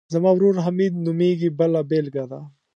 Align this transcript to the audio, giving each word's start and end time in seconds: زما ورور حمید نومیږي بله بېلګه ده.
زما 0.13 0.29
ورور 0.33 0.55
حمید 0.65 0.93
نومیږي 1.05 1.49
بله 1.59 1.79
بېلګه 1.89 2.25
ده. 2.31 2.39